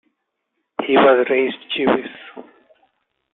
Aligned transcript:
He 0.87 0.93
was 0.97 1.27
raised 1.29 1.57
Jewish. 1.77 2.47